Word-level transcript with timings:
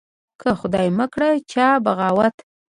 که 0.41 0.49
خدای 0.59 0.89
مکړه 0.99 1.29
چا 1.51 1.67
بغاوت 1.85 2.35